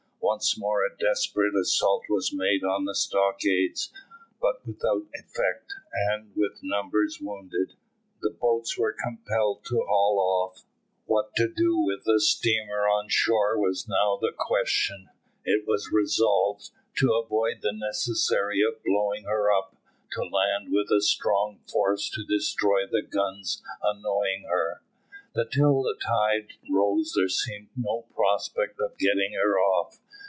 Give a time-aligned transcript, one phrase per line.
[0.23, 3.91] Once more a desperate assault was made on the stockades,
[4.39, 7.73] but without effect, and, with numbers wounded,
[8.21, 10.63] the boats were compelled to haul off.
[11.05, 15.09] What to do with the steamer on shore was now the question.
[15.43, 19.75] It was resolved, to avoid the necessity of blowing her up,
[20.13, 24.81] to land with a strong force to destroy the guns annoying her.
[25.51, 29.97] Till the tide rose there seemed no prospect of getting her off.